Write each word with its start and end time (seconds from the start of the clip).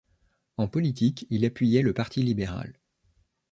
En 0.57 0.67
politique, 0.67 1.27
il 1.29 1.45
appuyait 1.45 1.83
le 1.83 1.93
Parti 1.93 2.23
libéral. 2.23 2.79